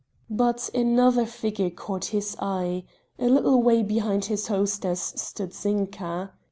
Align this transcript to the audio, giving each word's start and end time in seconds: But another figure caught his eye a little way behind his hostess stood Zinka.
But 0.31 0.71
another 0.73 1.27
figure 1.27 1.69
caught 1.69 2.05
his 2.05 2.35
eye 2.39 2.85
a 3.19 3.29
little 3.29 3.61
way 3.61 3.83
behind 3.83 4.25
his 4.25 4.47
hostess 4.47 5.13
stood 5.15 5.53
Zinka. 5.53 6.31